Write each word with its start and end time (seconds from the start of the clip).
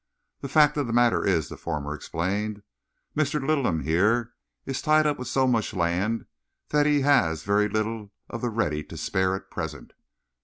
"The 0.39 0.49
fact 0.49 0.77
of 0.77 0.87
the 0.87 0.93
matter 0.93 1.23
is," 1.23 1.47
the 1.47 1.57
former 1.57 1.93
explained, 1.93 2.63
"Mr. 3.15 3.39
Littleham 3.39 3.83
here 3.83 4.33
is 4.65 4.81
tied 4.81 5.05
up 5.05 5.19
with 5.19 5.27
so 5.27 5.45
much 5.45 5.75
land 5.75 6.25
that 6.69 6.87
he 6.87 7.01
has 7.01 7.43
very 7.43 7.69
little 7.69 8.11
of 8.27 8.41
the 8.41 8.49
ready 8.49 8.83
to 8.83 8.97
spare 8.97 9.35
at 9.35 9.51
present. 9.51 9.93